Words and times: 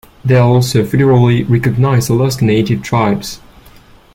There 0.25 0.39
are 0.39 0.49
also 0.49 0.83
federally 0.83 1.47
recognized 1.47 2.09
Alaska 2.09 2.43
Native 2.43 2.81
tribes. 2.81 3.39